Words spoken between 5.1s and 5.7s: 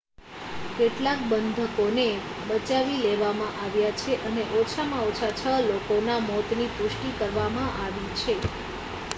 ઓછા છ